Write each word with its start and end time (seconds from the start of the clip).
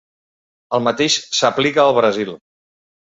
El 0.77 0.81
mateix 0.87 1.17
s'aplica 1.41 1.85
al 1.85 1.95
Brasil. 1.99 2.33